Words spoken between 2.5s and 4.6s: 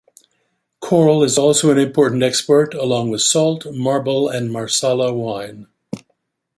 along with salt, marble, and